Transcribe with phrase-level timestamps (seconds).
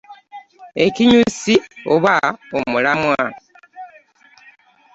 [0.85, 1.53] Ekinyusi
[1.93, 2.15] oba
[2.57, 3.23] omulamwa.